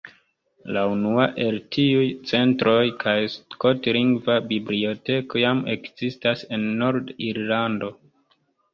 [0.77, 7.97] La unua el tiuj centroj kaj skotlingva biblioteko jam ekzistas en Nord-Irlando.